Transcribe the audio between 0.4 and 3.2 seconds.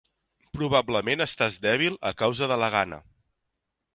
Probablement estàs dèbil a causa de la gana.